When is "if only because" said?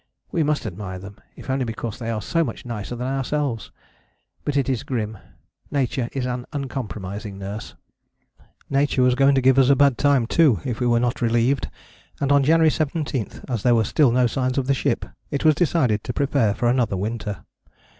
1.35-1.99